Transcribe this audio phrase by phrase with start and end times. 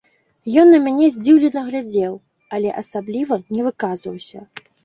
[0.61, 2.17] Ён на мяне здзіўлена глядзеў,
[2.59, 4.39] але асабліва не выказваўся.